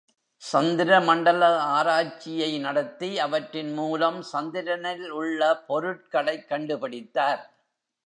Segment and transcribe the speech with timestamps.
[0.41, 1.41] சந்திர மண்டல
[1.71, 7.43] ஆராய்ச்சியை நடத்தி அவற்றின் மூலம் சந்திரனில் உள்ள பொருட்களைக் கண்டு பிடித்தார்!